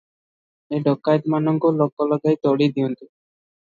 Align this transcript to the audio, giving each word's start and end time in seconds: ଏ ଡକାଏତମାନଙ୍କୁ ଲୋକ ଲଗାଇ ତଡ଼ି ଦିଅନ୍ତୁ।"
ଏ 0.77 0.79
ଡକାଏତମାନଙ୍କୁ 0.87 1.73
ଲୋକ 1.83 2.11
ଲଗାଇ 2.15 2.43
ତଡ଼ି 2.45 2.75
ଦିଅନ୍ତୁ।" 2.77 3.05